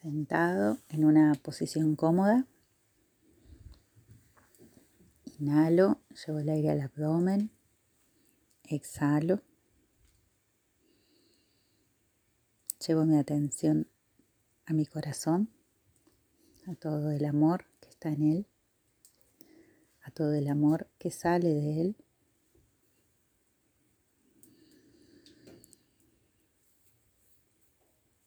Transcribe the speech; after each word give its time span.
Sentado 0.00 0.78
en 0.90 1.04
una 1.04 1.34
posición 1.34 1.96
cómoda. 1.96 2.46
Inhalo, 5.40 5.98
llevo 6.24 6.38
el 6.38 6.48
aire 6.50 6.70
al 6.70 6.82
abdomen. 6.82 7.50
Exhalo. 8.62 9.42
Llevo 12.86 13.06
mi 13.06 13.18
atención 13.18 13.88
a 14.66 14.72
mi 14.72 14.86
corazón, 14.86 15.50
a 16.68 16.76
todo 16.76 17.10
el 17.10 17.24
amor 17.24 17.64
que 17.80 17.88
está 17.88 18.10
en 18.10 18.22
él, 18.22 18.46
a 20.04 20.12
todo 20.12 20.32
el 20.34 20.46
amor 20.46 20.86
que 21.00 21.10
sale 21.10 21.48
de 21.48 21.80
él. 21.80 21.96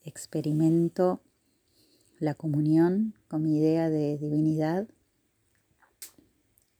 Experimento 0.04 1.22
la 2.22 2.34
comunión 2.36 3.14
con 3.26 3.42
mi 3.42 3.58
idea 3.58 3.90
de 3.90 4.16
divinidad 4.16 4.86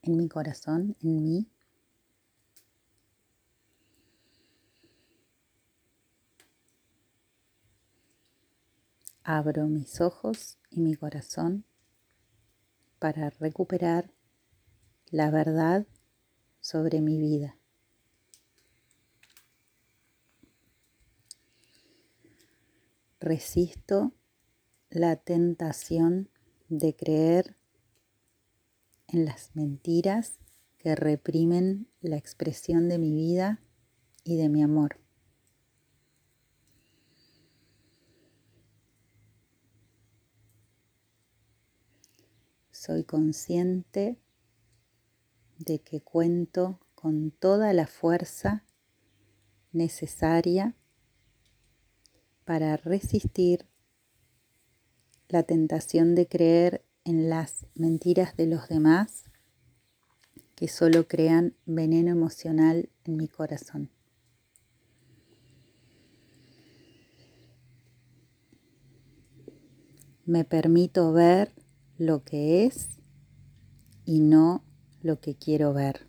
en 0.01 0.15
mi 0.15 0.29
corazón, 0.29 0.95
en 1.01 1.21
mí. 1.21 1.47
Abro 9.25 9.67
mis 9.67 9.99
ojos 9.99 10.57
y 10.69 10.79
mi 10.79 10.95
corazón 10.95 11.65
para 12.99 13.29
recuperar 13.29 14.13
la 15.11 15.29
verdad 15.29 15.85
sobre 16.61 17.01
mi 17.01 17.17
vida. 17.17 17.57
Resisto 23.19 24.13
la 24.95 25.15
tentación 25.15 26.29
de 26.69 26.95
creer 26.95 27.57
en 29.07 29.25
las 29.25 29.55
mentiras 29.55 30.39
que 30.77 30.95
reprimen 30.95 31.87
la 32.01 32.17
expresión 32.17 32.89
de 32.89 32.99
mi 32.99 33.11
vida 33.11 33.59
y 34.23 34.37
de 34.37 34.49
mi 34.49 34.61
amor. 34.61 34.99
Soy 42.71 43.03
consciente 43.03 44.19
de 45.57 45.79
que 45.79 46.01
cuento 46.01 46.79
con 46.93 47.31
toda 47.31 47.73
la 47.73 47.87
fuerza 47.87 48.65
necesaria 49.71 50.75
para 52.45 52.77
resistir 52.77 53.72
la 55.33 55.41
tentación 55.41 56.13
de 56.13 56.27
creer 56.27 56.85
en 57.05 57.27
las 57.27 57.65
mentiras 57.73 58.37
de 58.37 58.45
los 58.45 58.67
demás 58.67 59.23
que 60.53 60.67
solo 60.67 61.07
crean 61.07 61.55
veneno 61.65 62.11
emocional 62.11 62.89
en 63.03 63.17
mi 63.17 63.27
corazón. 63.27 63.89
Me 70.23 70.45
permito 70.45 71.11
ver 71.13 71.51
lo 71.97 72.23
que 72.23 72.67
es 72.67 72.99
y 74.05 74.19
no 74.19 74.63
lo 75.01 75.19
que 75.19 75.33
quiero 75.33 75.73
ver. 75.73 76.05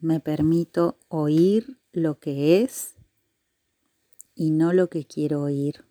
Me 0.00 0.18
permito 0.18 0.98
oír 1.06 1.78
lo 1.92 2.18
que 2.18 2.62
es 2.64 2.96
y 4.34 4.50
no 4.50 4.72
lo 4.72 4.88
que 4.88 5.04
quiero 5.04 5.42
oír. 5.42 5.84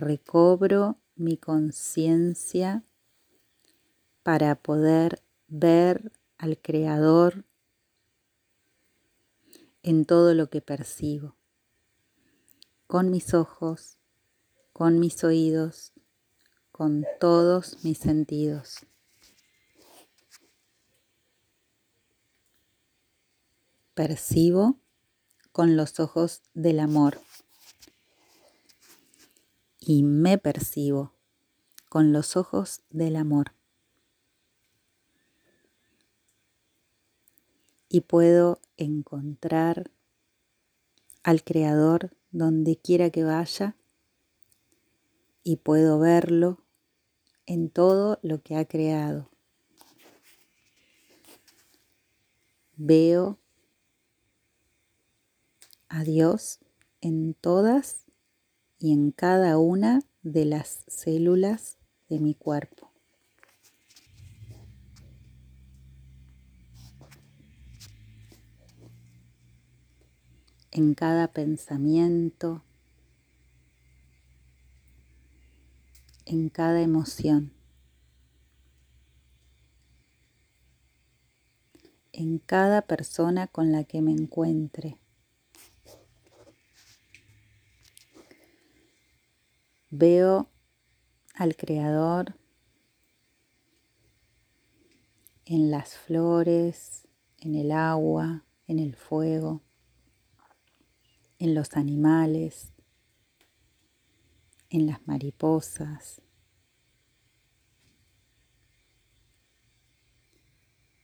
Recobro 0.00 0.98
mi 1.14 1.36
conciencia 1.36 2.82
para 4.22 4.54
poder 4.56 5.22
ver 5.48 6.12
al 6.38 6.58
Creador 6.58 7.44
en 9.82 10.06
todo 10.06 10.34
lo 10.34 10.48
que 10.48 10.60
percibo, 10.62 11.36
con 12.86 13.10
mis 13.10 13.34
ojos, 13.34 13.98
con 14.72 14.98
mis 14.98 15.22
oídos, 15.22 15.92
con 16.72 17.04
todos 17.18 17.84
mis 17.84 17.98
sentidos. 17.98 18.86
Percibo 23.94 24.78
con 25.52 25.76
los 25.76 26.00
ojos 26.00 26.42
del 26.54 26.80
amor 26.80 27.20
y 29.80 30.02
me 30.02 30.38
percibo 30.38 31.14
con 31.88 32.12
los 32.12 32.36
ojos 32.36 32.82
del 32.90 33.16
amor. 33.16 33.52
Y 37.88 38.02
puedo 38.02 38.60
encontrar 38.76 39.90
al 41.24 41.42
Creador 41.42 42.14
donde 42.30 42.76
quiera 42.76 43.10
que 43.10 43.24
vaya 43.24 43.76
y 45.42 45.56
puedo 45.56 45.98
verlo 45.98 46.62
en 47.46 47.70
todo 47.70 48.20
lo 48.22 48.42
que 48.42 48.56
ha 48.56 48.64
creado. 48.66 49.28
Veo 52.76 53.38
a 55.88 56.04
Dios 56.04 56.60
en 57.00 57.34
todas 57.34 58.06
y 58.80 58.92
en 58.94 59.12
cada 59.12 59.58
una 59.58 60.00
de 60.22 60.46
las 60.46 60.84
células 60.88 61.76
de 62.08 62.18
mi 62.18 62.34
cuerpo. 62.34 62.90
En 70.72 70.94
cada 70.94 71.28
pensamiento, 71.28 72.64
en 76.24 76.48
cada 76.48 76.80
emoción, 76.80 77.52
en 82.12 82.38
cada 82.38 82.82
persona 82.82 83.46
con 83.46 83.72
la 83.72 83.84
que 83.84 84.00
me 84.00 84.12
encuentre. 84.12 84.96
Veo 89.92 90.48
al 91.34 91.56
Creador 91.56 92.36
en 95.44 95.72
las 95.72 95.96
flores, 95.96 97.08
en 97.38 97.56
el 97.56 97.72
agua, 97.72 98.44
en 98.68 98.78
el 98.78 98.94
fuego, 98.94 99.62
en 101.40 101.54
los 101.56 101.76
animales, 101.76 102.72
en 104.68 104.86
las 104.86 105.04
mariposas. 105.08 106.22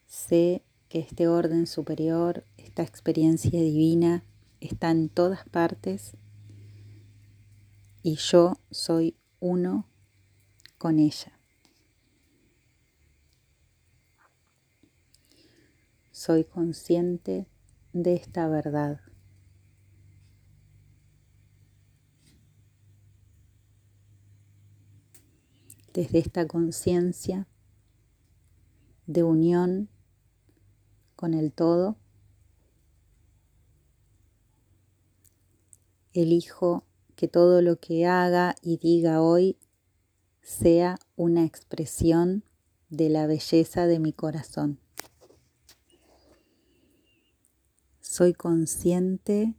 Sé 0.06 0.62
que 0.88 1.00
este 1.00 1.26
orden 1.26 1.66
superior, 1.66 2.46
esta 2.56 2.84
experiencia 2.84 3.60
divina, 3.60 4.24
está 4.60 4.92
en 4.92 5.08
todas 5.08 5.48
partes 5.48 6.16
y 8.06 8.14
yo 8.14 8.60
soy 8.70 9.16
uno 9.40 9.84
con 10.78 11.00
ella. 11.00 11.40
Soy 16.12 16.44
consciente 16.44 17.48
de 17.92 18.14
esta 18.14 18.46
verdad. 18.46 19.00
Desde 25.92 26.20
esta 26.20 26.46
conciencia 26.46 27.48
de 29.08 29.24
unión 29.24 29.88
con 31.16 31.34
el 31.34 31.52
todo, 31.52 31.96
elijo 36.12 36.86
que 37.16 37.28
todo 37.28 37.62
lo 37.62 37.80
que 37.80 38.06
haga 38.06 38.54
y 38.62 38.76
diga 38.76 39.22
hoy 39.22 39.58
sea 40.42 40.98
una 41.16 41.44
expresión 41.44 42.44
de 42.88 43.08
la 43.08 43.26
belleza 43.26 43.86
de 43.86 43.98
mi 43.98 44.12
corazón. 44.12 44.78
Soy 48.00 48.32
consciente 48.32 49.54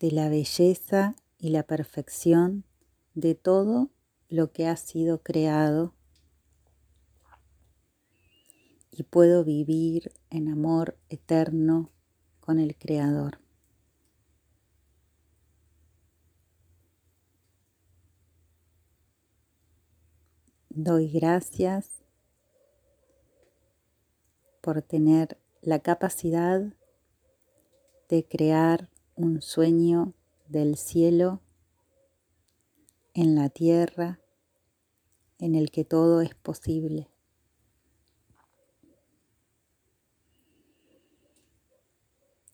de 0.00 0.10
la 0.10 0.28
belleza 0.28 1.14
y 1.38 1.50
la 1.50 1.62
perfección 1.62 2.64
de 3.14 3.34
todo 3.34 3.90
lo 4.28 4.50
que 4.50 4.66
ha 4.66 4.76
sido 4.76 5.22
creado 5.22 5.94
y 8.90 9.02
puedo 9.02 9.44
vivir 9.44 10.12
en 10.30 10.48
amor 10.48 10.98
eterno 11.08 11.90
con 12.40 12.58
el 12.58 12.76
Creador. 12.76 13.43
Doy 20.76 21.08
gracias 21.08 22.02
por 24.60 24.82
tener 24.82 25.38
la 25.62 25.78
capacidad 25.78 26.62
de 28.08 28.26
crear 28.26 28.90
un 29.14 29.40
sueño 29.40 30.14
del 30.48 30.76
cielo 30.76 31.40
en 33.12 33.36
la 33.36 33.50
tierra 33.50 34.18
en 35.38 35.54
el 35.54 35.70
que 35.70 35.84
todo 35.84 36.20
es 36.22 36.34
posible. 36.34 37.08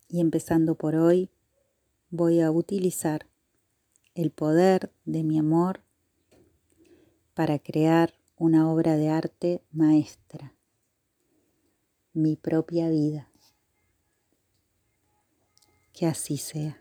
Y 0.08 0.20
empezando 0.20 0.74
por 0.74 0.94
hoy, 0.94 1.30
voy 2.10 2.42
a 2.42 2.50
utilizar 2.50 3.26
el 4.14 4.30
poder 4.30 4.92
de 5.06 5.24
mi 5.24 5.38
amor 5.38 5.80
para 7.34 7.58
crear 7.58 8.14
una 8.36 8.70
obra 8.70 8.96
de 8.96 9.10
arte 9.10 9.62
maestra, 9.70 10.54
mi 12.12 12.36
propia 12.36 12.88
vida. 12.88 13.28
Que 15.92 16.06
así 16.06 16.38
sea. 16.38 16.79